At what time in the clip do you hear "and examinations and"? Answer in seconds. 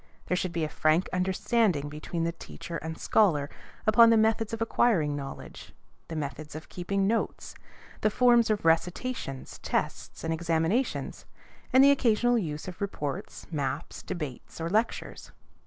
10.23-11.83